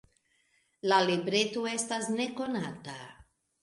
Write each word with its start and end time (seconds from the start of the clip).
La 0.93 1.03
libreto 1.11 1.69
estas 1.75 2.11
nekonata. 2.19 3.01